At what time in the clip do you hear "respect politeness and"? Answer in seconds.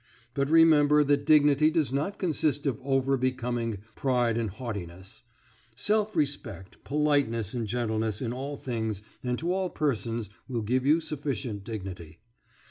6.15-7.67